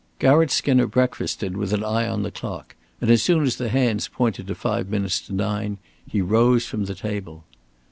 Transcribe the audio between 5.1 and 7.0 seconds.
to nine, he rose from the